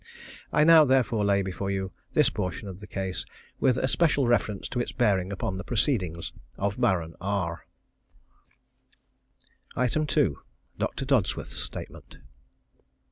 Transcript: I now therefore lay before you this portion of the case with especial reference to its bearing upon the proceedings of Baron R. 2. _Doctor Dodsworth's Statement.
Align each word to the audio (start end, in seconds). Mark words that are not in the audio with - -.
I 0.51 0.63
now 0.63 0.83
therefore 0.83 1.23
lay 1.23 1.43
before 1.43 1.69
you 1.69 1.91
this 2.15 2.31
portion 2.31 2.67
of 2.67 2.79
the 2.79 2.87
case 2.87 3.23
with 3.59 3.77
especial 3.77 4.25
reference 4.27 4.67
to 4.69 4.79
its 4.79 4.91
bearing 4.91 5.31
upon 5.31 5.57
the 5.57 5.63
proceedings 5.63 6.33
of 6.57 6.81
Baron 6.81 7.13
R. 7.21 7.67
2. 9.77 9.85
_Doctor 10.79 11.05
Dodsworth's 11.05 11.55
Statement. 11.61 12.17